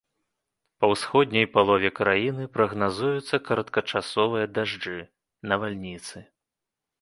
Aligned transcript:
Па 0.83 0.87
ўсходняй 0.93 1.45
палове 1.57 1.91
краіны 1.99 2.47
прагназуюцца 2.55 3.35
кароткачасовыя 3.51 4.45
дажджы, 4.57 4.97
навальніцы. 5.53 6.17